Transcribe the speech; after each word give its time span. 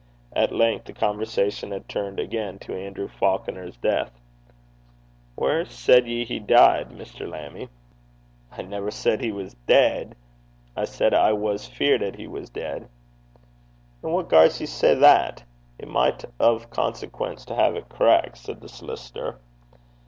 At 0.35 0.51
length 0.51 0.85
the 0.85 0.93
conversation 0.93 1.69
had 1.69 1.87
turned 1.87 2.19
again 2.19 2.57
to 2.61 2.73
Andrew 2.73 3.07
Falconer's 3.07 3.77
death. 3.77 4.09
'Whaur 5.35 5.63
said 5.65 6.07
ye 6.07 6.25
he 6.25 6.39
dee'd, 6.39 6.89
Mr. 6.89 7.29
Lammie?' 7.29 7.69
'I 8.51 8.61
never 8.63 8.89
said 8.89 9.21
he 9.21 9.31
was 9.31 9.53
deid. 9.67 10.15
I 10.75 10.85
said 10.85 11.13
I 11.13 11.33
was 11.33 11.67
feared 11.67 12.01
'at 12.01 12.15
he 12.15 12.25
was 12.25 12.49
deid.' 12.49 12.87
'An' 14.03 14.11
what 14.11 14.27
gars 14.27 14.59
ye 14.59 14.65
say 14.65 14.95
that? 14.95 15.43
It 15.77 15.87
micht 15.87 16.23
be 16.23 16.43
o' 16.45 16.57
consequence 16.61 17.45
to 17.45 17.53
hae 17.55 17.71
't 17.79 17.87
correck,' 17.87 18.37
said 18.37 18.59
the 18.61 18.69
solicitor. 18.69 19.37